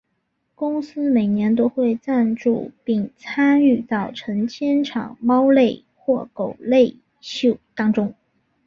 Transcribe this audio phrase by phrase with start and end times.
[0.55, 8.15] 公司每年都会赞助并参与到成千场猫类或狗类秀当中。